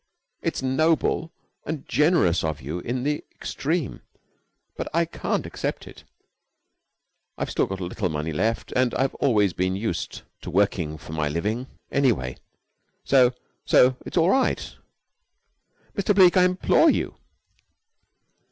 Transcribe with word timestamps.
It's 0.41 0.63
noble 0.63 1.31
and 1.63 1.87
generous 1.87 2.43
of 2.43 2.59
you 2.59 2.79
in 2.79 3.03
the 3.03 3.23
extreme, 3.35 4.01
but 4.75 4.87
I 4.95 5.05
can't 5.05 5.45
accept 5.45 5.85
it. 5.85 6.05
I've 7.37 7.51
still 7.51 7.67
got 7.67 7.79
a 7.79 7.83
little 7.83 8.09
money 8.09 8.33
left, 8.33 8.71
and 8.75 8.95
I've 8.95 9.13
always 9.13 9.53
been 9.53 9.75
used 9.75 10.23
to 10.41 10.49
working 10.49 10.97
for 10.97 11.13
my 11.13 11.29
living, 11.29 11.67
anyway, 11.91 12.37
so 13.03 13.33
so 13.63 13.95
it's 14.03 14.17
all 14.17 14.31
right." 14.31 14.73
"Mr. 15.95 16.15
Bleke, 16.15 16.37
I 16.37 16.45
implore 16.45 16.89
you." 16.89 17.15